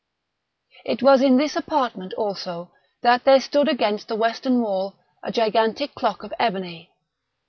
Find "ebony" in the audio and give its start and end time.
6.39-6.89